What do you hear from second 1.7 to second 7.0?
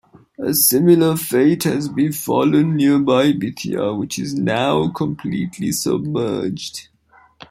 befallen nearby Bithia, which is now completely submerged.